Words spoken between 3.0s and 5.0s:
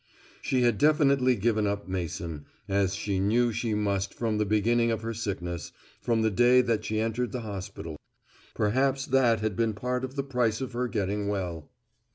knew she must from the beginning